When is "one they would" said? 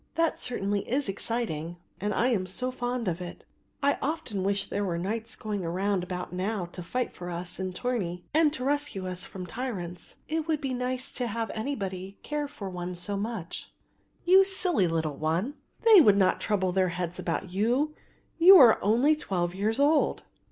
15.17-16.17